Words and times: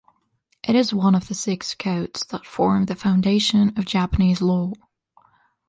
It 0.67 0.75
is 0.75 0.95
one 0.95 1.13
of 1.13 1.27
the 1.27 1.35
Six 1.35 1.75
Codes 1.75 2.25
that 2.31 2.43
form 2.47 2.85
the 2.85 2.95
foundation 2.95 3.71
of 3.77 3.85
Japanese 3.85 4.41
law. 4.41 4.73